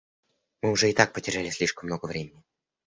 Мы 0.63 0.71
уже 0.71 0.89
и 0.89 0.93
так 0.93 1.13
потеряли 1.13 1.51
слишком 1.51 1.87
много 1.89 2.07
времени. 2.07 2.41